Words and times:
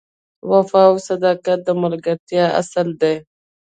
وفا 0.51 0.81
او 0.89 0.95
صداقت 1.07 1.59
د 1.63 1.69
ملګرتیا 1.83 2.45
اصل 2.61 2.87
دی. 3.01 3.15